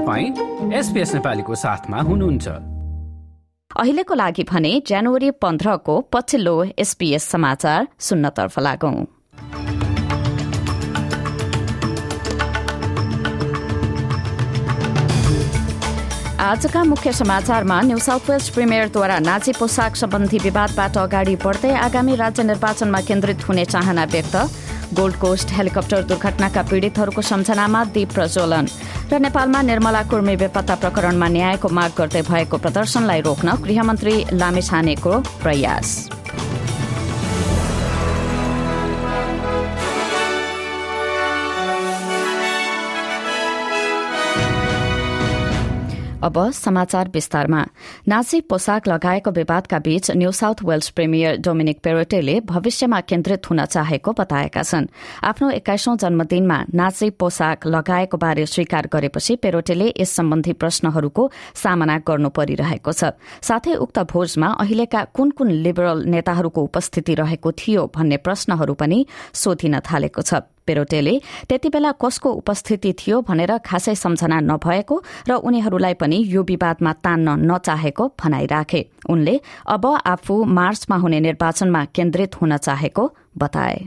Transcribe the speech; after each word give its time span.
नेपालीको 0.00 1.54
साथमा 1.54 2.00
हुनुहुन्छ। 2.00 2.48
अहिलेको 3.80 4.14
लागि 4.14 4.42
भने 4.42 4.82
जनवरी 4.86 5.30
पन्ध्रको 5.30 6.00
पछिल्लो 6.00 6.64
एसपीएस 6.78 7.24
समाचार 7.24 7.88
सुन्नतर्फ 7.98 8.58
लागौं। 8.58 9.04
आजका 16.40 16.84
मुख्य 16.84 17.12
समाचारमा 17.12 17.80
न्यू 17.80 17.98
साउथ 17.98 18.30
वेल्स 18.30 18.48
प्रिमियरद्वारा 18.48 19.18
नाची 19.18 19.52
पोसाक 19.52 19.96
सम्बन्धी 19.96 20.38
विवादबाट 20.38 20.96
अगाडि 20.98 21.36
बढ्दै 21.36 21.72
आगामी 21.72 22.14
राज्य 22.16 22.42
निर्वाचनमा 22.42 23.00
केन्द्रित 23.00 23.48
हुने 23.48 23.64
चाहना 23.64 24.04
व्यक्त 24.04 24.36
गोल्ड 24.92 25.16
कोस्ट 25.16 25.52
हेलिकप्टर 25.52 26.02
दुर्घटनाका 26.02 26.62
पीड़ितहरूको 26.62 27.22
सम्झनामा 27.22 27.84
दीप 27.84 28.12
प्रज्वलन। 28.12 28.66
र 29.12 29.18
नेपालमा 29.18 29.62
निर्मला 29.62 30.02
कुर्मी 30.02 30.36
बेपत्ता 30.36 30.74
प्रकरणमा 30.74 31.28
न्यायको 31.28 31.68
माग 31.68 31.90
गर्दै 31.98 32.22
भएको 32.22 32.56
प्रदर्शनलाई 32.58 33.20
रोक्न 33.20 33.48
गृहमन्त्री 33.64 34.14
लामेछानेको 34.32 35.12
प्रयास। 35.42 35.88
अब 46.24 46.50
समाचार 46.50 47.08
विस्तारमा। 47.14 47.60
नाजी 48.08 48.40
पोसाक 48.48 48.88
लगाएको 48.88 49.30
विवादका 49.30 49.78
बीच 49.78 50.10
New 50.10 50.30
South 50.32 50.62
Wales 50.64 50.88
premier 50.90 51.36
Dominic 51.36 51.80
Perrottet 51.84 52.40
भविष्यमा 52.48 53.00
केन्द्रित 53.00 53.50
हुन 53.50 53.64
चाहेको 53.64 54.12
बताएका 54.12 54.62
छन्। 54.62 54.88
आफ्नो 55.22 55.50
एक्काइसौं 55.50 55.96
जन्मदिनमा 55.96 56.58
नाजी 56.74 57.10
पोसाक 57.20 57.66
लगाएको 57.66 58.16
बारे 58.16 58.46
स्वीकार 58.46 58.88
गरेपछि 58.88 59.36
पेरोटेले 59.36 59.92
यस 60.00 60.16
सम्बन्धी 60.16 60.52
प्रश्नहरूको 60.56 61.30
सामना 61.54 61.98
गर्नु 62.08 62.28
परिरहेको 62.32 62.92
छ। 62.92 63.12
साथै 63.44 63.74
उक्त 63.76 63.98
भोजमा 64.08 64.48
अहिलेका 64.64 65.04
कुन 65.12 65.30
कुन 65.36 65.50
लिबरल 65.60 66.08
नेताहरूको 66.08 66.60
उपस्थिति 66.62 67.14
रहेको 67.14 67.52
थियो 67.52 67.86
भन्ने 67.92 68.16
प्रश्नहरू 68.16 68.74
पनि 68.74 69.04
सोधिन 69.34 69.80
थालेको 69.84 70.22
छ। 70.22 70.40
पेरोटेले 70.66 71.14
त्यति 71.48 71.68
बेला 71.74 71.92
कसको 72.04 72.32
उपस्थिति 72.40 72.92
थियो 73.00 73.20
भनेर 73.28 73.56
खासै 73.66 73.94
सम्झना 74.04 74.40
नभएको 74.50 75.02
र 75.28 75.32
उनीहरूलाई 75.48 75.94
पनि 76.02 76.22
यो 76.34 76.42
विवादमा 76.52 76.92
तान्न 77.04 77.28
नचाहेको 77.50 78.08
भनाई 78.22 78.46
राखे 78.54 78.86
उनले 79.10 79.40
अब 79.74 79.86
आफू 80.14 80.42
मार्चमा 80.58 80.96
हुने 81.04 81.20
निर्वाचनमा 81.28 81.84
केन्द्रित 81.96 82.40
हुन 82.40 82.56
चाहेको 82.56 83.04
बताए 83.38 83.78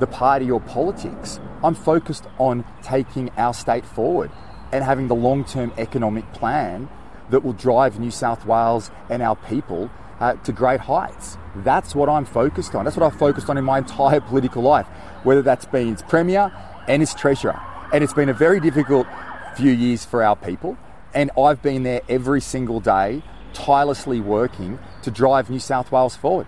the 0.00 0.06
party 0.08 0.50
or 0.50 0.60
politics. 0.60 1.38
I'm 1.62 1.74
focused 1.74 2.24
on 2.38 2.64
taking 2.82 3.30
our 3.36 3.54
state 3.54 3.84
forward 3.86 4.30
and 4.72 4.82
having 4.82 5.06
the 5.06 5.14
long 5.14 5.44
term 5.44 5.72
economic 5.78 6.32
plan 6.32 6.88
that 7.30 7.44
will 7.44 7.52
drive 7.54 8.00
New 8.00 8.10
South 8.10 8.44
Wales 8.44 8.90
and 9.08 9.22
our 9.22 9.36
people 9.36 9.90
uh, 10.20 10.34
to 10.34 10.52
great 10.52 10.80
heights. 10.80 11.38
That's 11.69 11.95
what 11.95 12.09
I'm 12.09 12.25
focused 12.25 12.75
on. 12.75 12.85
That's 12.85 12.97
what 12.97 13.05
I've 13.07 13.19
focused 13.19 13.49
on 13.49 13.57
in 13.57 13.65
my 13.69 13.77
entire 13.79 14.21
political 14.21 14.61
life, 14.61 14.85
whether 15.23 15.41
that's 15.41 15.65
been 15.65 15.93
as 15.93 16.03
Premier 16.03 16.51
and 16.87 17.01
as 17.01 17.15
Treasurer. 17.15 17.59
And 17.93 18.03
it's 18.03 18.13
been 18.13 18.29
a 18.29 18.33
very 18.33 18.59
difficult 18.59 19.07
few 19.55 19.71
years 19.71 20.05
for 20.05 20.23
our 20.23 20.35
people. 20.35 20.77
And 21.13 21.31
I've 21.37 21.61
been 21.61 21.83
there 21.83 22.01
every 22.07 22.41
single 22.41 22.79
day, 22.79 23.23
tirelessly 23.53 24.21
working 24.21 24.77
to 25.03 25.11
drive 25.11 25.49
New 25.49 25.59
South 25.59 25.91
Wales 25.91 26.15
forward. 26.15 26.47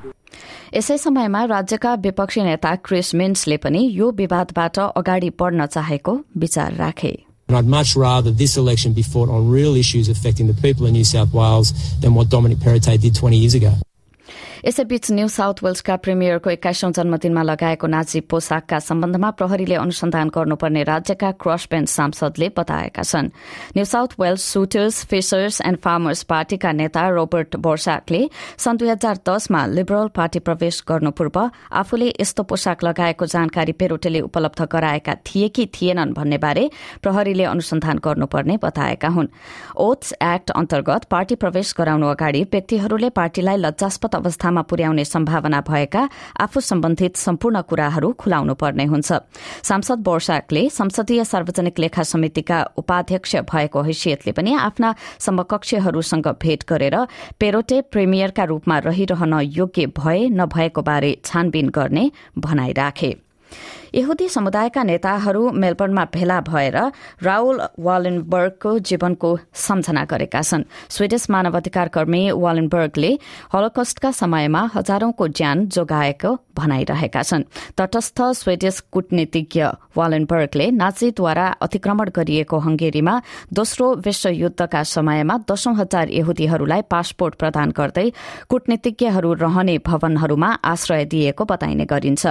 यसै 0.73 0.97
समयमा 1.03 1.43
राज्यका 1.51 1.93
विपक्षी 2.05 2.41
नेता 2.43 2.75
Chris 2.85 3.13
मिन्सले 3.21 3.57
पनि 3.63 3.81
यो 3.99 4.11
विवादबाट 4.19 4.79
अगाडि 4.79 5.29
बढ्न 5.39 5.65
चाहेको 5.75 6.13
विचार 6.43 6.73
राखे 6.83 7.17
And 7.49 7.57
I'd 7.57 7.65
much 7.65 7.95
rather 7.95 8.29
this 8.29 8.57
election 8.57 8.93
be 8.93 9.01
fought 9.01 9.27
on 9.27 9.49
real 9.49 9.75
issues 9.75 10.07
affecting 10.07 10.45
the 10.45 10.53
people 10.53 10.85
of 10.85 10.91
New 10.91 11.03
South 11.03 11.33
Wales 11.33 11.73
than 11.99 12.13
what 12.13 12.29
Dominic 12.29 12.59
Perrottet 12.59 13.01
did 13.01 13.15
20 13.15 13.37
years 13.37 13.55
ago. 13.55 13.73
यसैबीच 14.64 15.10
न्यू 15.12 15.28
साउथ 15.28 15.54
वेल्सका 15.64 15.94
प्रिमियरको 16.00 16.50
एक्काइसौं 16.50 16.90
जन्मदिनमा 16.96 17.42
लगाएको 17.42 17.86
नाजी 17.86 18.20
पोसाकका 18.32 18.78
सम्बन्धमा 18.80 19.30
प्रहरीले 19.36 19.74
अनुसन्धान 19.76 20.28
गर्नुपर्ने 20.32 20.82
राज्यका 20.88 21.30
क्रस 21.36 21.66
बेन्च 21.70 21.88
सांसदले 21.88 22.48
बताएका 22.56 23.02
छन्। 23.04 23.28
न्यू 23.76 23.84
साउथ 23.84 24.16
वेल्स 24.20 24.42
सुटर्स 24.52 25.04
फिसर्स 25.04 25.60
एण्ड 25.60 25.78
फार्मर्स 25.84 26.22
पार्टीका 26.32 26.72
नेता 26.80 27.02
रोबर्ट 27.08 27.56
बोर्साकले 27.60 28.20
सन् 28.56 28.78
दुई 28.80 28.88
हजार 28.88 29.20
दसमा 29.28 29.60
लिबरल 29.76 30.08
पार्टी 30.16 30.38
प्रवेश 30.48 30.82
गर्नु 30.88 31.10
पूर्व 31.12 31.36
आफूले 31.82 32.08
यस्तो 32.20 32.42
पोसाक 32.48 32.84
लगाएको 32.84 33.26
जानकारी 33.34 33.72
पेरोटेले 33.76 34.20
उपलब्ध 34.30 34.68
गराएका 34.72 35.14
थिए 35.26 35.48
कि 35.52 35.68
थिएनन् 35.76 36.16
भन्ने 36.16 36.38
बारे 36.40 36.64
प्रहरीले 37.04 37.44
अनुसन्धान 37.52 38.00
गर्नुपर्ने 38.00 38.56
बताएका 38.64 39.12
हुन्। 39.12 39.28
ओथ्स 39.76 40.14
एक्ट 40.22 40.56
अन्तर्गत 40.56 41.04
पार्टी 41.12 41.34
प्रवेश 41.36 41.74
गराउनु 41.78 42.08
अगाडि 42.16 42.42
व्यक्तिहरूले 42.52 43.10
पार्टीलाई 43.12 43.56
लज्जास्पद 43.66 44.14
अवस्थामा 44.14 44.52
पुर्याउने 44.62 45.04
सम्भावना 45.04 45.60
भएका 45.60 46.08
आफू 46.40 46.60
सम्बन्धित 46.60 47.16
सम्पूर्ण 47.16 47.60
कुराहरू 47.60 48.12
खुलाउनु 48.12 48.54
पर्ने 48.54 48.84
हुन्छ। 48.84 49.12
सांसद 49.62 49.98
बोर्साकले 49.98 50.68
संसदीय 50.70 51.24
सार्वजनिक 51.24 51.78
लेखा 51.78 52.02
समितिका 52.02 52.62
उपाध्यक्ष 52.76 53.36
भएको 53.52 53.82
हैसियतले 53.82 54.32
पनि 54.32 54.54
आफ्ना 54.54 54.94
समकक्षहरूसँग 55.18 56.28
भेट 56.42 56.64
गरेर 56.68 56.96
पेरोटे 57.40 57.80
प्रिमियरका 57.80 58.44
रूपमा 58.44 58.78
रहिरहन 58.78 59.40
योग्य 59.40 59.86
भए 59.86 60.28
नभएको 60.28 60.82
बारे 60.82 61.16
छानबिन 61.24 61.68
गर्ने 61.68 62.10
भनाई 62.38 62.72
राखे। 62.72 63.16
यहुदी 63.94 64.28
समुदायका 64.28 64.82
नेताहरू 64.82 65.50
मेलबर्नमा 65.54 66.04
भेला 66.14 66.40
भएर 66.42 66.76
राउल 67.22 67.60
वालेनबर्गको 67.78 68.70
जीवनको 68.80 69.30
सम्झना 69.54 70.02
गरेका 70.10 70.40
छन्। 70.42 70.64
स्वीडिश 70.90 71.30
मानवाधिकार 71.30 71.88
कर्मी 71.94 72.22
वालेनबर्गले 72.34 73.10
हलोकस्टका 73.54 74.10
समयमा 74.12 74.62
हजारौंको 74.74 75.28
ज्यान 75.30 75.66
जोगाएको 75.70 76.30
भनाइरहेका 76.58 77.22
छन्। 77.22 77.46
तटस्थ 77.78 78.18
स्वीडिश 78.34 78.80
कूटनीतिज्ञ 78.90 79.62
वालेनबर्गले 79.94 80.66
नाजीद्वारा 80.72 81.46
अतिक्रमण 81.62 82.10
गरिएको 82.10 82.58
हंगेरीमा 82.66 83.14
दोस्रो 83.54 83.86
विश्वयुद्धका 84.02 84.82
समयमा 84.90 85.34
दशौं 85.46 85.74
हजार 85.76 86.10
यहुदीहरूलाई 86.10 86.82
पासपोर्ट 86.90 87.34
प्रदान 87.38 87.70
गर्दै 87.70 88.06
कूटनीतिज्ञहरू 88.50 89.32
रहने 89.38 89.78
भवनहरूमा 89.86 90.50
आश्रय 90.64 91.04
दिएको 91.14 91.44
बताइने 91.44 91.84
गरिन्छ। 91.86 92.22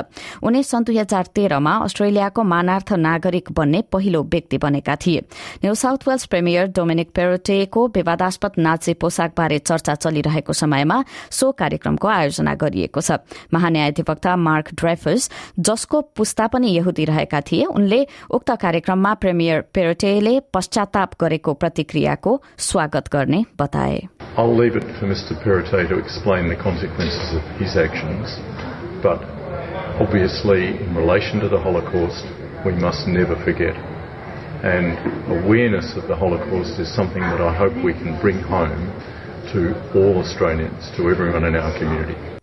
उनी 0.44 0.64
सन् 0.64 0.84
दुई 0.84 0.98
हजार 0.98 1.26
तेह्रमा 1.54 1.74
अस्ट्रेलियाको 1.86 2.44
मानार्थ 2.44 2.92
नागरिक 2.98 3.52
बन्ने 3.54 3.82
पहिलो 3.94 4.22
व्यक्ति 4.26 4.58
बनेका 4.58 4.96
थिए 5.06 5.20
New 5.64 5.74
South 5.76 6.08
Wales 6.08 6.26
premier 6.26 6.68
Dominic 6.76 7.12
पेरोटेको 7.16 7.86
विवादास्पद 7.96 8.54
नाचे 8.58 8.94
पोसाकबारे 9.02 9.60
चर्चा 9.62 9.96
चलिरहेको 9.96 10.54
समयमा 10.54 10.98
सो 11.32 11.52
कार्यक्रमको 11.62 12.08
आयोजना 12.10 12.54
गरिएको 12.64 13.02
छ 13.02 13.18
महान्यायाधिवक्ता 13.54 14.36
मार्क 14.48 14.74
ड्राइफर्स 14.82 15.30
जसको 15.70 16.02
पुस्ता 16.18 16.48
पनि 16.56 16.74
यहुदी 16.78 17.06
रहेका 17.12 17.42
थिए 17.52 17.66
उनले 17.76 18.02
उक्त 18.34 18.52
कार्यक्रममा 18.66 19.14
प्रेमियर 19.22 19.62
पेरोटेले 19.78 20.40
पश्चाताप 20.54 21.16
गरेको 21.22 21.54
प्रतिक्रियाको 21.62 22.40
स्वागत 22.70 23.14
गर्ने 23.14 23.44
बताए 23.62 24.02
I'll 24.36 24.58
leave 24.58 24.76
it 24.76 24.90
for 24.98 25.06
Mr. 25.06 25.38
Perrottet 25.44 25.90
to 25.90 26.00
explain 26.00 26.50
the 26.50 26.58
consequences 26.58 27.38
of 27.38 27.56
his 27.60 27.78
actions, 27.78 28.38
but 29.04 29.33
obviously, 30.00 30.80
in 30.80 30.96
relation 30.96 31.40
to 31.42 31.50
the 31.50 31.60
Holocaust, 31.60 32.26
we 32.66 32.74
must 32.74 33.08
never 33.08 33.36
forget. 33.44 33.76
And 34.64 34.96
awareness 35.30 35.98
of 35.98 36.08
the 36.08 36.16
Holocaust 36.16 36.80
is 36.80 36.94
something 36.96 37.22
that 37.22 37.42
I 37.42 37.54
hope 37.54 37.74
we 37.84 37.94
can 37.94 38.20
bring 38.22 38.40
home 38.40 38.88
to 39.52 39.76
all 39.94 40.20
Australians, 40.20 40.90
to 40.98 41.10
everyone 41.10 41.44
in 41.44 41.56
our 41.56 41.78
community. 41.78 42.43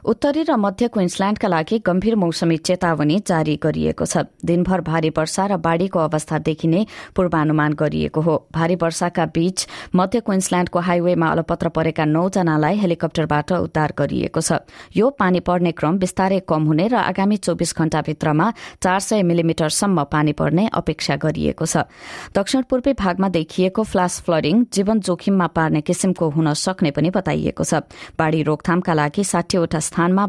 उत्तरी 0.00 0.42
र 0.42 0.56
मध्य 0.56 0.88
क्विन्सल्याण्डका 0.88 1.48
लागि 1.48 1.78
गम्भीर 1.86 2.14
मौसमी 2.16 2.56
चेतावनी 2.58 3.18
जारी 3.20 3.56
गरिएको 3.60 4.04
छ। 4.04 4.24
दिनभर 4.40 4.80
भारी 4.80 5.10
वर्षा 5.12 5.46
र 5.46 5.56
बाढ़ीको 5.60 5.98
अवस्था 6.00 6.38
देखिने 6.40 6.86
पूर्वानुमान 7.12 7.72
गरिएको 7.76 8.20
हो। 8.20 8.34
भारी 8.48 8.74
वर्षाका 8.80 9.24
बीच 9.28 9.66
मध्य 9.94 10.20
क्विन्सल्याण्डको 10.20 10.78
हाइवेमा 10.80 11.26
अलपत्र 11.28 11.68
परेका 11.68 12.04
नौजनालाई 12.06 12.76
हेलिकप्टरबाट 12.76 13.52
उद्धार 13.52 13.92
गरिएको 13.92 14.40
छ। 14.40 14.64
यो 14.96 15.10
पानी 15.12 15.40
पर्ने 15.40 15.72
क्रम 15.76 15.98
बिस्तारै 15.98 16.40
कम 16.48 16.64
हुने 16.64 16.88
र 16.88 16.96
आगामी 17.04 17.36
चौविस 17.36 17.76
घण्टाभित्रमा 17.76 18.52
चार 18.80 19.00
सय 19.00 19.22
मिलिमिटरसम्म 19.22 20.04
पानी 20.08 20.32
पर्ने 20.32 20.68
अपेक्षा 20.72 21.16
गरिएको 21.20 21.66
छ। 21.66 21.84
दक्षिण 22.32 22.62
पूर्वी 22.64 22.92
भागमा 22.96 23.28
देखिएको 23.28 23.82
फ्लास 23.84 24.20
फ्लडिङ 24.24 24.64
जीवन 24.72 25.00
जोखिममा 25.04 25.46
पार्ने 25.52 25.80
किसिमको 25.84 26.30
हुन 26.30 26.52
सक्ने 26.56 26.90
पनि 26.90 27.10
बताइएको 27.12 27.64
छ। 27.64 27.84
बाढ़ी 28.16 28.42
रोकथामका 28.48 28.94
लागि 28.94 29.24
साठीवटा 29.24 29.78
स्थानमा 29.90 30.26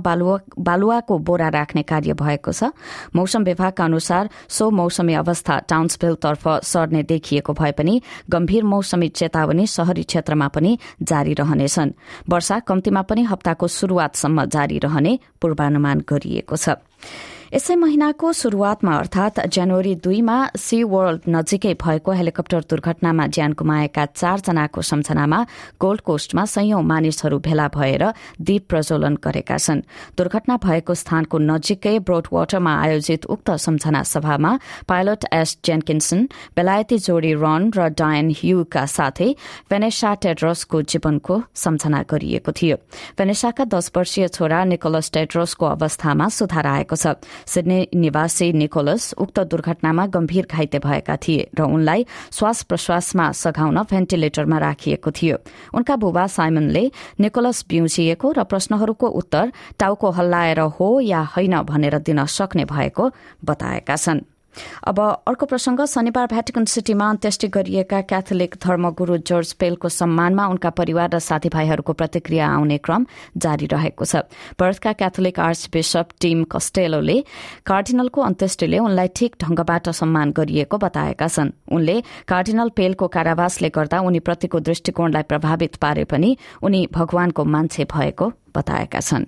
बालुवाको 0.60 1.18
बोरा 1.20 1.48
राख्ने 1.54 1.82
कार्य 1.86 2.14
भएको 2.18 2.52
छ। 2.52 2.74
मौसम 3.14 3.44
विभागका 3.44 3.86
अनुसार 3.86 4.30
सो 4.50 4.70
मौसमी 4.72 5.14
अवस्था 5.14 5.60
टाउन्सभिलतर्फ 5.70 6.48
सर्ने 6.66 7.04
देखिएको 7.06 7.54
भए 7.54 7.72
पनि 7.78 8.02
गम्भीर 8.30 8.64
मौसमी 8.66 9.10
चेतावनी 9.14 9.66
शहरी 9.68 10.04
क्षेत्रमा 10.04 10.48
पनि 10.48 10.78
जारी 11.04 11.34
रहनेछन्। 11.34 11.92
वर्षा 12.30 12.60
कम्तीमा 12.60 13.02
पनि 13.06 13.24
हप्ताको 13.24 13.68
शुरूआतसम्म 13.70 14.46
जारी 14.48 14.78
रहने 14.80 15.20
पूर्वानुमान 15.42 16.02
गरिएको 16.10 16.56
छ। 16.56 16.82
यसै 17.52 17.76
महिनाको 17.76 18.32
शुरूआतमा 18.32 18.92
अर्थात 18.96 19.40
जनवरी 19.52 19.94
दुईमा 20.04 20.36
सी 20.56 20.78
वर्ल्ड 20.88 21.22
नजिकै 21.28 21.74
भएको 21.84 22.12
हेलिकप्टर 22.16 22.62
दुर्घटनामा 22.72 23.26
ज्यान 23.28 23.52
गुमाएका 23.60 24.06
चारजनाको 24.16 24.82
सम्झनामा 24.82 25.40
गोल्ड 25.84 26.02
कोस्टमा 26.08 26.46
संयौं 26.48 26.82
मानिसहरू 26.92 27.40
भेला 27.48 27.68
भएर 27.76 28.04
दीप 28.40 28.64
प्रज्वलन 28.72 29.16
गरेका 29.20 29.58
छन्। 29.58 29.82
दुर्घटना 30.16 30.56
भएको 30.64 30.94
स्थानको 30.96 31.38
नजिकै 31.52 31.98
ब्रोड 32.08 32.28
वाटरमा 32.32 32.74
आयोजित 32.84 33.26
उक्त 33.28 33.52
सम्झना 33.60 34.04
सभामा 34.14 34.52
पाइलट 34.88 35.28
एस 35.34 35.58
जेनकिन्सन 35.66 36.20
बेलायती 36.56 36.98
जोडी 37.04 37.34
रन 37.44 37.68
र 37.76 37.90
डायन 38.00 38.32
ह्यूका 38.32 38.86
साथै 38.88 39.30
भेनेसा 39.68 40.14
टेड्रसको 40.24 40.82
जीवनको 40.88 41.42
सम्झना 41.58 42.00
गरिएको 42.08 42.52
थियो। 42.56 42.76
भेनेसाका 43.20 43.64
दश 43.76 43.92
वर्षीय 43.92 44.28
छोरा 44.40 44.64
निकोलस 44.72 45.12
टेड्रसको 45.12 45.66
अवस्थामा 45.76 46.32
सुधार 46.32 46.68
आएको 46.78 46.96
छ। 46.96 47.20
सिडनी 47.48 47.88
निवासी 47.96 48.52
निकोलस 48.54 49.14
उक्त 49.18 49.40
दुर्घटनामा 49.40 50.06
गम्भीर 50.06 50.48
घाइते 50.52 50.80
भएका 50.80 51.16
थिए 51.18 51.50
र 51.60 51.62
उनलाई 51.62 52.06
श्वास 52.32 52.64
प्रश्वासमा 52.64 53.32
सघाउन 53.32 53.78
भेन्टिलेटरमा 53.84 54.58
राखिएको 54.58 55.12
थियो। 55.12 55.38
उनका 55.74 55.96
बुबा 55.96 56.28
साइमनले 56.28 56.92
निकोलस 57.20 57.66
बिउजिएको 57.70 58.32
र 58.32 58.44
प्रश्नहरूको 58.44 59.08
उत्तर 59.08 59.52
टाउको 59.80 60.10
हल्लाएर 60.12 60.60
हो 60.60 61.00
या 61.00 61.22
होइन 61.22 61.62
भनेर 61.62 62.00
दिन 62.00 62.26
सक्ने 62.26 62.66
भएको 62.66 63.12
बताएका 63.46 63.96
छन्। 63.96 64.22
अब 64.84 65.00
अर्को 65.28 65.46
प्रसंग 65.46 65.80
शनिबार 65.88 66.28
भ्याटिकन 66.28 66.66
सिटीमा 66.66 67.10
अन्त्येष्टि 67.10 67.48
गरिएका 67.50 68.02
क्याथोलिक 68.04 68.56
धर्मगुरू 68.62 69.18
जर्ज 69.24 69.54
पेलको 69.54 69.90
सम्मानमा 69.90 70.48
उनका 70.48 70.70
परिवार 70.72 71.10
र 71.14 71.20
साथीभाइहरूको 71.20 71.94
प्रतिक्रिया 71.94 72.48
आउने 72.50 72.78
क्रम 72.78 73.06
जारी 73.38 73.66
रहेको 73.68 74.06
छ। 74.06 74.16
बर्थका 74.60 74.92
क्याथोलिक 74.94 75.40
आर्च 75.40 75.70
बिशप 75.74 76.08
टीम 76.22 76.44
कस्टेलोले 76.52 77.18
कार्डिनलको 77.66 78.22
अन्त्येष्टिले 78.22 78.78
उनलाई 78.80 79.08
ठिक 79.16 79.32
ढंगबाट 79.42 79.90
सम्मान 79.92 80.32
गरिएको 80.32 80.78
बताएका 80.78 81.28
छन्। 81.28 81.52
उनले 81.72 82.02
कार्डिनल 82.28 82.70
पेलको 82.76 83.08
कारावासले 83.08 83.70
गर्दा 83.70 84.00
उनीप्रतिको 84.02 84.60
दृष्टिकोणलाई 84.62 85.24
प्रभावित 85.24 85.76
पारे 85.78 86.04
पनि 86.04 86.38
उनी 86.62 86.88
भगवानको 86.92 87.42
मान्छे 87.46 87.84
भएको 87.86 88.32
बताएका 88.52 89.00
छन्। 89.00 89.26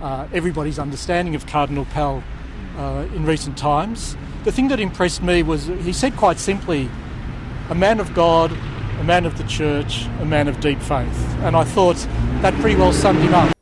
Uh, 0.00 0.28
everybody's 0.32 0.78
understanding 0.78 1.34
of 1.34 1.46
Cardinal 1.46 1.84
Pell 1.86 2.22
uh, 2.76 3.06
in 3.14 3.24
recent 3.24 3.56
times. 3.56 4.16
The 4.44 4.52
thing 4.52 4.68
that 4.68 4.80
impressed 4.80 5.22
me 5.22 5.42
was 5.42 5.66
he 5.66 5.92
said 5.92 6.16
quite 6.16 6.38
simply, 6.38 6.88
a 7.70 7.74
man 7.74 8.00
of 8.00 8.14
God, 8.14 8.52
a 9.00 9.04
man 9.04 9.26
of 9.26 9.36
the 9.38 9.44
church, 9.44 10.06
a 10.20 10.24
man 10.24 10.48
of 10.48 10.60
deep 10.60 10.80
faith. 10.80 11.36
And 11.40 11.56
I 11.56 11.64
thought 11.64 11.96
that 12.42 12.54
pretty 12.60 12.76
well 12.76 12.92
summed 12.92 13.20
him 13.20 13.34
up. 13.34 13.55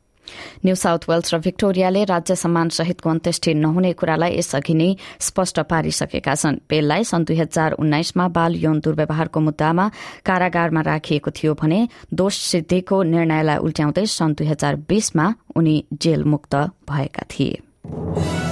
New 0.65 0.75
South 0.75 1.03
Wales 1.09 1.33
र 1.33 1.37
भिक्टोरियाले 1.45 2.03
राज्य 2.09 2.35
सम्मान 2.35 2.69
सहितको 2.73 3.09
अन्त्येष्टि 3.09 3.53
नहुने 3.53 3.91
कुरालाई 3.93 4.37
यसअघि 4.37 4.73
नै 4.73 4.89
स्पष्ट 5.21 5.59
पारिसकेका 5.69 6.33
छन्। 6.35 6.57
पेललाई 6.69 7.03
सन् 7.05 7.25
दुई 7.25 7.37
हजार 7.37 7.77
उन्नाइसमा 7.77 8.25
बाल 8.33 8.55
यौन 8.57 8.79
दुर्व्यवहारको 8.81 9.39
मुद्दामा 9.39 9.85
कारागारमा 10.25 10.81
राखिएको 10.81 11.31
थियो 11.37 11.53
भने 11.61 11.79
दोष 12.13 12.33
सिद्धिको 12.49 13.03
निर्णयलाई 13.13 13.57
उल्ट्याउँदै 13.61 14.05
सन् 14.09 14.35
दुई 14.37 14.47
हजार 14.47 14.75
बीसमा 14.89 15.33
उनी 15.55 15.75
जेलमुक्त 15.93 16.55
भएका 16.89 17.23
थिए। 17.29 18.44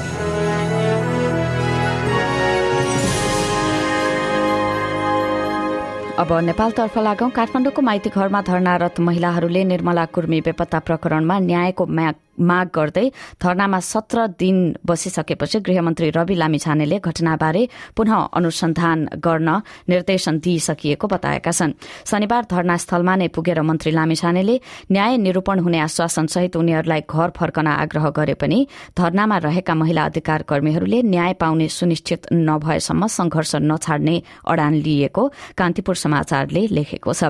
अब 6.21 6.31
नेपालतर्फ 6.45 6.98
लागौं 7.06 7.30
काठमाडौँको 7.36 7.81
माइती 7.81 8.10
घरमा 8.13 8.42
धरनारत 8.48 9.00
महिलाहरूले 9.06 9.63
निर्मला 9.71 10.06
कुर्मी 10.13 10.39
बेपत्ता 10.48 10.80
प्रकरणमा 10.88 11.38
न्यायको 11.50 11.86
माग 12.00 12.15
गर्दै 12.38 13.06
धरनामा 13.42 13.80
सत्र 13.80 14.28
दिन 14.40 14.58
बसिसकेपछि 14.86 15.60
गृहमन्त्री 15.60 16.10
रवि 16.10 16.36
लामिछानेले 16.36 17.00
घटनाबारे 17.00 17.68
पुनः 17.98 18.14
अनुसन्धान 18.34 19.08
गर्न 19.18 19.50
निर्देशन 19.90 20.40
दिइसकिएको 20.40 21.08
बताएका 21.08 21.52
छन्। 21.52 21.74
शनिबार 22.06 22.44
धरनास्थलमा 22.52 23.16
नै 23.16 23.28
पुगेर 23.28 23.62
मन्त्री 23.62 23.92
लामिछानेले 23.92 24.60
न्याय 24.92 25.18
निरूपण 25.18 25.60
हुने 25.60 25.80
आश्वासन 25.80 26.26
सहित 26.28 26.56
उनीहरूलाई 26.58 27.02
घर 27.10 27.30
फर्कन 27.38 27.68
आग्रह 27.68 28.10
गरे 28.10 28.34
पनि 28.34 28.68
धरनामा 28.98 29.38
रहेका 29.38 29.76
महिला 29.76 30.04
अधिकार 30.06 30.42
कर्मीहरूले 30.50 31.02
न्याय 31.04 31.34
पाउने 31.42 31.68
सुनिश्चित 31.70 32.28
नभएसम्म 32.34 33.08
संघर्ष 33.08 33.56
नछाड्ने 33.62 34.22
अडान 34.48 34.74
लिएको 34.74 35.28
कान्तिपुर 35.58 35.96
समाचारले 35.96 36.68
लेखेको 36.68 37.14
छ। 37.14 37.24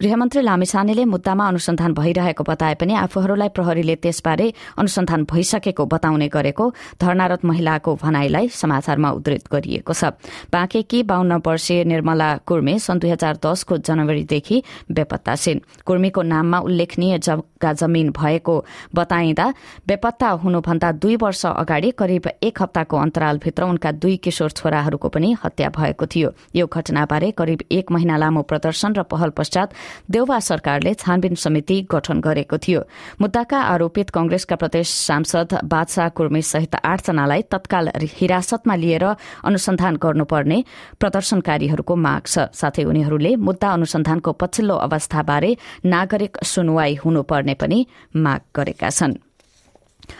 गृहमन्त्री 0.00 0.42
लामिछानेले 0.42 1.04
मुद्दामा 1.04 1.48
अनुसन्धान 1.48 1.92
भइरहेको 1.94 2.44
बताए 2.44 2.74
पनि 2.74 2.94
आफूहरूलाई 2.94 3.48
प्रहरीले 3.48 3.94
त्यसबारे 3.96 4.49
अनुसन्धान 4.78 5.24
भइसकेको 5.24 5.86
बताउने 5.86 6.28
गरेको 6.28 6.64
धरनारत 7.00 7.44
महिलाको 7.44 7.94
भनाईलाई 7.96 8.48
समाचारमा 8.50 9.10
उद्धृत 9.10 9.48
गरिएको 9.52 9.92
छ। 9.92 10.04
बाँकेकी 10.52 11.02
बाहन्न 11.02 11.40
वर्षीय 11.46 11.84
निर्मला 11.84 12.36
कुर्मे 12.46 12.78
सन् 12.78 13.00
दुई 13.00 13.10
हजार 13.10 13.38
दसको 13.44 13.76
जनवरीदेखि 13.78 14.62
बेपत्ता 14.90 15.34
छिन्। 15.34 15.60
कुर्मीको 15.86 16.22
नाममा 16.22 16.58
उल्लेखनीय 16.60 17.18
जग्गा 17.18 17.72
जमीन 17.72 18.10
भएको 18.10 18.54
बताइँदा 18.94 19.46
बेपत्ता 19.88 20.28
हुनुभन्दा 20.42 20.92
दुई 20.92 21.16
वर्ष 21.16 21.46
अगाडि 21.46 21.90
करिब 21.90 22.28
एक 22.42 22.62
हप्ताको 22.62 22.96
अन्तरालभित्र 22.96 23.62
उनका 23.64 23.92
दुई 23.92 24.16
किशोर 24.16 24.50
छोराहरूको 24.50 25.08
पनि 25.08 25.36
हत्या 25.44 25.68
भएको 25.68 26.06
थियो। 26.06 26.32
यो 26.54 26.66
घटनाबारे 26.66 27.30
करिब 27.30 27.60
एक 27.72 27.90
महिना 27.90 28.16
लामो 28.16 28.42
प्रदर्शन 28.42 28.94
र 28.94 29.02
पहल 29.02 29.30
पश्चात 29.30 29.72
देउवा 30.10 30.38
सरकारले 30.40 30.94
छानबिन 30.94 31.34
समिति 31.34 31.80
गठन 31.90 32.20
गरेको 32.20 32.58
थियो। 32.58 32.80
मुद्दाका 33.20 33.58
आरोपित 33.60 34.10
कंग्रेस 34.10 34.39
कंग्रेसका 34.40 34.56
प्रदेश 34.56 34.88
सांसद 34.88 35.54
बादशाह 35.64 36.08
कुर्मी 36.10 36.42
सहित 36.42 36.74
आठजनालाई 36.82 37.42
तत्काल 37.52 37.88
हिरासतमा 38.10 38.76
लिएर 38.76 39.04
अनुसन्धान 39.44 39.96
गर्नुपर्ने 40.02 40.58
प्रदर्शनकारीहरूको 41.00 41.94
माग 41.98 42.22
छ 42.24 42.48
साथै 42.54 42.84
उनीहरूले 42.84 43.34
मुद्दा 43.38 43.72
अनुसन्धानको 43.72 44.32
पछिल्लो 44.40 44.76
अवस्थाबारे 44.80 45.56
नागरिक 45.86 46.44
सुनवाई 46.44 46.94
हुनुपर्ने 47.04 47.54
पनि 47.60 47.86
माग 48.16 48.40
गरेका 48.56 48.90
छनृ 48.90 49.29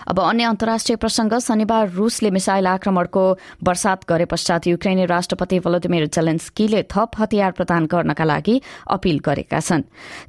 अब 0.09 0.21
अन्य 0.21 0.45
अन्तर्राष्ट्रिय 0.45 0.97
प्रसंग 0.97 1.33
शनिबार 1.39 1.91
रूसले 1.91 2.31
मिसाइल 2.31 2.67
आक्रमणको 2.67 3.25
वर्षात 3.65 4.05
गरे 4.09 4.25
पश्चात 4.25 4.67
युक्रेनी 4.67 5.05
राष्ट्रपति 5.07 5.59
भलोदिमिर 5.61 6.07
जेलेन्स्कीले 6.07 6.83
थप 6.91 7.11
हतियार 7.19 7.53
प्रदान 7.53 7.87
गर्नका 7.87 8.25
लागि 8.25 8.61
अपील 8.91 9.19
गरेका 9.19 9.61
छन्। 9.61 9.83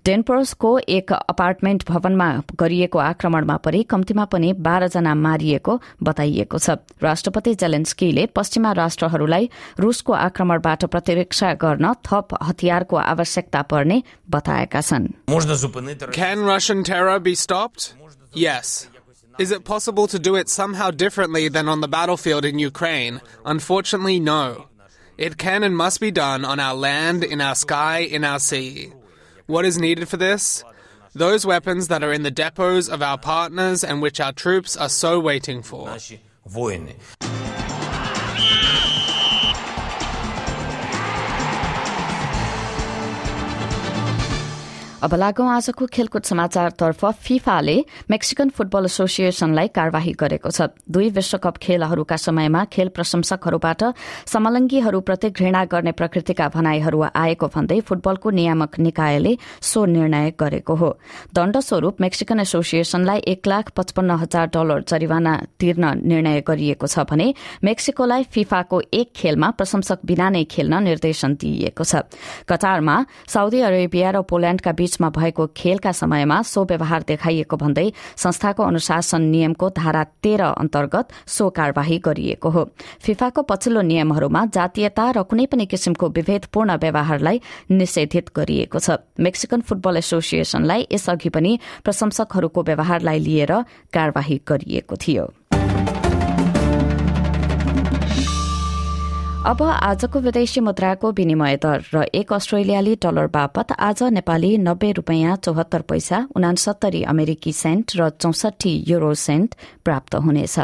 डेनपोर्सको 0.06 0.69
एक 0.90 1.13
अपार्टमेन्ट 1.13 1.88
भवनमा 1.90 2.30
गरिएको 2.60 3.00
आक्रमणमा 3.00 3.56
परि 3.58 3.84
कम्तीमा 3.84 4.25
पनि 4.25 4.54
बाह्रजना 4.54 5.13
मारिएको 5.16 5.74
बताइएको 6.04 6.58
छ। 6.58 6.69
राष्ट्रपति 7.03 7.53
जेलेन्स्कीले 7.56 8.25
पश्चिमा 8.36 8.72
राष्ट्रहरूलाई 8.72 9.50
रूसको 9.80 10.13
आक्रमणबाट 10.13 10.86
प्रतिरक्षा 10.86 11.53
गर्न 11.53 11.94
थप 12.06 12.38
हतियारको 12.44 12.96
आवश्यकता 12.96 13.62
पर्ने 13.62 14.01
बताएका 14.30 14.82
छन्। 14.82 15.08
Is 19.41 19.50
it 19.50 19.63
possible 19.63 20.05
to 20.05 20.19
do 20.19 20.36
it 20.36 20.50
somehow 20.50 20.91
differently 20.91 21.48
than 21.48 21.67
on 21.67 21.81
the 21.81 21.88
battlefield 21.88 22.45
in 22.45 22.60
Ukraine? 22.60 23.21
Unfortunately, 23.43 24.19
no. 24.19 24.67
It 25.17 25.39
can 25.39 25.63
and 25.63 25.75
must 25.75 26.00
be 26.00 26.12
done 26.12 26.45
on 26.45 26.60
our 26.60 26.75
land, 26.75 27.24
in 27.24 27.41
our 27.41 27.55
sky, 27.55 28.01
in 28.01 28.24
our 28.24 28.38
sea. 28.38 28.93
What 29.48 29.65
is 29.65 29.79
needed 29.79 30.07
for 30.07 30.17
this? 30.17 30.63
Those 31.15 31.43
weapons 31.43 31.88
that 31.88 32.03
are 32.03 32.13
in 32.13 32.21
the 32.21 32.29
depots 32.29 32.88
of 32.88 33.01
our 33.01 33.17
partners 33.17 33.83
and 33.83 34.00
which 34.00 34.19
our 34.19 34.31
troops 34.31 34.77
are 34.77 34.89
so 34.89 35.19
waiting 35.19 35.63
for. 35.63 35.89
अब 45.01 45.13
लागौं 45.15 45.48
आजको 45.50 45.86
खेलकुद 45.88 46.24
समाचारतर्फ 46.24 47.05
फिफाले 47.25 47.74
Mexican 48.12 48.50
football 48.53 48.86
एसोसिएशनलाई 48.86 49.67
कार्यवाही 49.74 50.12
गरेको 50.13 50.50
छ। 50.51 50.70
दुई 50.86 51.10
विश्वकप 51.10 51.58
खेलहरूका 51.58 52.17
समयमा 52.22 52.62
खेल 52.70 52.89
प्रशंसकहरूबाट 52.93 53.81
समलङ्गीहरूप्रति 54.29 55.29
घृणा 55.31 55.63
गर्ने 55.65 55.91
प्रकृतिका 55.98 56.48
भनाईहरू 56.53 57.01
आएको 57.17 57.48
भन्दै 57.48 57.79
फुटबलको 57.81 58.29
नियामक 58.29 58.79
निकायले 58.79 59.34
सो 59.60 59.86
निर्णय 59.88 60.34
गरेको 60.38 60.75
हो। 60.75 60.89
दण्ड 61.34 61.58
स्वरूप 61.60 62.01
मेक्सिकन 62.01 62.39
एसोसिएशनलाई 62.39 63.25
एक 63.25 63.48
लाख 63.48 63.74
पचपन्न 63.74 64.22
हजार 64.22 64.53
डलर 64.53 64.86
जरिवाना 64.86 65.34
तिर्न 65.58 65.98
निर्णय 65.98 66.41
गरिएको 66.46 66.86
छ 66.86 67.10
भने 67.10 67.34
मेक्सिकोलाई 67.63 68.29
फिफाको 68.29 68.81
एक 68.93 69.12
खेलमा 69.17 69.50
प्रशंसक 69.58 70.05
बिना 70.05 70.29
नै 70.29 70.43
खेल्न 70.46 70.84
निर्देशन 70.84 71.36
दिइएको 71.41 71.89
छ। 71.89 72.05
कतारमा 72.46 73.01
साउदी 73.27 73.65
अरेबिया 73.65 74.10
र 74.12 74.22
पोल्याण्डका 74.29 74.72
बीच 74.77 74.89
बीचमा 74.91 75.10
भएको 75.10 75.48
खेलका 75.55 75.91
समयमा 75.91 76.41
सो 76.43 76.63
व्यवहार 76.65 77.03
देखाइएको 77.07 77.57
भन्दै 77.57 77.91
संस्थाको 78.17 78.63
अनुशासन 78.63 79.21
नियमको 79.24 79.69
धारा 79.71 80.03
तेह्र 80.19 80.43
अन्तर्गत 80.60 81.07
सो 81.27 81.50
कार्यवाही 81.50 81.98
गरिएको 82.00 82.50
हो। 82.50 82.63
फिफाको 83.00 83.41
पछिल्लो 83.41 83.81
नियमहरूमा 83.81 84.45
जातीयता 84.51 85.05
र 85.12 85.24
कुनै 85.24 85.45
पनि 85.48 85.65
किसिमको 85.65 86.10
विभेदपूर्ण 86.12 86.75
व्यवहारलाई 86.75 87.41
निषेधित 87.71 88.36
गरिएको 88.36 88.79
छ। 88.79 89.00
मेक्सिकन 89.15 89.62
फुटबल 89.63 89.98
एसोसिएशनलाई 89.98 90.88
यसअघि 90.91 91.29
पनि 91.29 91.60
प्रशंसकहरूको 91.83 92.63
व्यवहारलाई 92.63 93.19
लिएर 93.19 93.51
कार्यवाही 93.95 94.41
गरिएको 94.43 94.95
थियो। 95.00 95.40
अब 99.41 99.62
आजको 99.63 100.19
विदेशी 100.19 100.62
मुद्राको 100.62 101.12
विनिमय 101.17 101.55
दर 101.57 101.86
र 101.93 102.01
एक 102.13 102.33
अस्ट्रेलियाली 102.33 102.93
डलर 103.01 103.27
बापत 103.27 103.71
आज 103.79 104.03
नेपाली 104.13 104.51
नब्बे 104.57 104.91
रूपियाँ 105.00 105.38
चौहत्तर 105.38 105.81
पैसा 105.89 106.17
उनासत्तरी 106.36 107.01
अमेरिकी 107.13 107.53
सेन्ट 107.53 107.95
र 107.98 108.10
चौसठी 108.21 108.74
युरो 108.88 109.13
सेन्ट 109.17 109.55
प्राप्त 109.86 110.15
हुनेछ। 110.27 110.60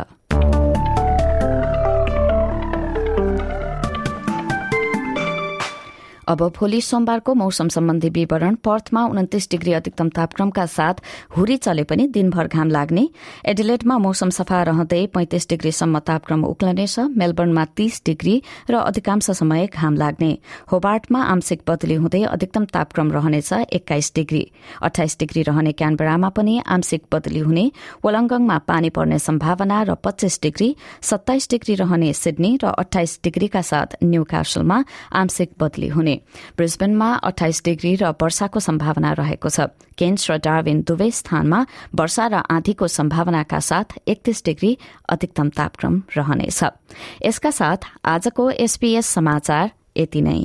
अब 6.28 6.42
भोलि 6.58 6.80
सोमबारको 6.82 7.34
मौसम 7.34 7.68
सम्बन्धी 7.70 8.10
विवरण 8.10 8.56
पर्थमा 8.60 9.04
उन्तिस 9.06 9.50
डिग्री 9.52 9.74
अधिकतम 9.74 10.10
तापक्रमका 10.10 10.66
साथ 10.68 10.96
हुरी 11.38 11.56
चले 11.58 11.84
पनि 11.84 12.08
दिनभर 12.08 12.48
घाम 12.48 12.70
लाग्ने। 12.70 13.08
एडिलेटमा 13.46 13.98
मौसम 13.98 14.30
सफा 14.30 14.62
रहँदै 14.64 15.06
पैंतिस 15.08 15.48
डिग्रीसम्म 15.50 16.00
तापक्रम 16.00 16.44
उक्लनेछ 16.46 17.00
मेलबर्नमा 17.16 17.64
तीस 17.78 18.02
डिग्री 18.06 18.36
र 18.70 18.76
अधिकांश 18.76 19.30
समय 19.32 19.68
घाम 19.68 19.96
लाग्ने। 19.96 20.32
होबार्टमा 20.72 21.24
आंशिक 21.26 21.62
बदली 21.68 21.96
हुँदै 21.96 22.24
अधिकतम 22.26 22.66
तापक्रम 22.76 23.12
रहनेछ 23.12 23.54
एक्काइस 23.72 24.12
डिग्री। 24.16 24.44
अठाइस 24.84 25.18
डिग्री 25.20 25.42
रहने 25.44 25.72
क्यानबेरामा 25.74 26.30
पनि 26.36 26.60
आंशिक 26.68 27.04
बदली 27.12 27.40
हुने। 27.40 27.66
वलङ्गङमा 28.06 28.58
पानी 28.68 28.90
पर्ने 28.90 29.20
सम्भावना 29.22 29.82
र 29.84 29.96
पच्चीस 30.04 30.40
डिग्री 30.44 30.70
सत्ताइस 31.04 31.50
डिग्री 31.50 31.76
रहने 31.76 32.14
सिडनी 32.16 32.56
र 32.64 32.76
अठाइस 32.78 33.20
डिग्रीका 33.24 33.62
साथ 33.64 34.04
न्यू 34.04 34.24
क्यासलमा 34.24 34.84
आंशिक 35.16 35.52
बदली 35.60 35.88
हुने। 35.88 36.17
ब्रिस्बेनमा 36.58 37.10
अठाइस 37.24 37.62
डिग्री 37.66 37.96
र 37.96 38.12
वर्षाको 38.22 38.60
सम्भावना 38.60 39.12
रहेको 39.14 39.50
छ। 39.50 39.60
केन्स 39.98 40.32
र 40.32 40.38
डार्विन 40.38 40.82
दुवै 40.82 41.10
स्थानमा 41.12 41.60
वर्षा 41.96 42.26
र 42.28 42.36
आँधीको 42.50 42.88
सम्भावनाका 42.88 43.60
साथ 43.60 43.98
एकतीस 44.08 44.44
डिग्री 44.46 44.78
अधिकतम 45.10 45.50
तापक्रम 45.50 45.94
रहनेछ। 46.18 46.60
यसका 47.26 47.52
साथ 47.52 47.80
आजको 48.06 48.50
एसपीएस 48.52 49.06
समाचार 49.06 49.72
यति 49.98 50.22
नै। 50.22 50.42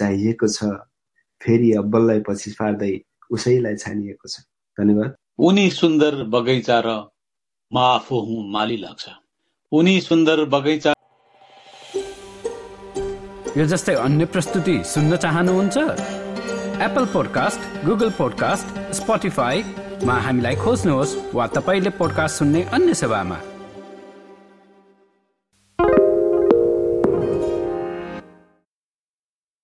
चाहिएको 0.00 0.48
छ। 0.48 0.64
फेरि 1.40 1.70
अब्बललाई 1.72 2.20
पछि 2.20 2.50
पार्दै 2.50 2.92
उसैलाई 3.30 3.76
छानिएको 3.76 4.28
छ। 4.28 4.40
धन्यवाद। 4.78 5.14
उनी 5.38 5.70
सुन्दर 5.70 6.22
बगैँचा 6.28 6.78
र 6.86 6.88
म 7.72 7.78
आफू 7.78 8.20
हुँ 8.20 8.40
माली 8.52 8.76
लाग्छ। 8.76 9.08
उनी 9.72 10.00
सुन्दर 10.00 10.44
बगैँचा 10.44 10.94
यो 13.56 13.64
जस्तै 13.66 13.94
अन्य 13.94 14.24
प्रस्तुति 14.24 14.76
सुन्न 14.84 15.16
चाहनुहुन्छ? 15.16 15.76
एप्पल 16.80 17.04
पोडकास्ट 17.12 17.84
गुगल 17.86 18.10
पोडकास्ट 18.10 18.66
स्पोटिफाईमा 18.94 20.14
हामीलाई 20.26 20.56
खोज्नुहोस् 20.56 21.16
वा 21.34 21.46
तपाईँले 21.46 21.90
पोडकास्ट 21.98 22.38
सुन्ने 22.38 22.62
अन्य 22.72 22.94
सेवामा। 22.94 23.38